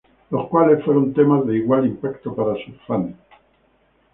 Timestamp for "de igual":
1.45-1.85